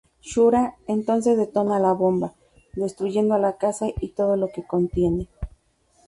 Shura 0.19 0.77
entonces 0.87 1.37
detona 1.37 1.77
la 1.79 1.91
bomba, 1.93 2.33
destruyendo 2.73 3.37
la 3.37 3.57
casa 3.59 3.85
y 4.01 4.13
todo 4.13 4.35
lo 4.35 4.47
que 4.47 4.65
contiene. 4.65 5.27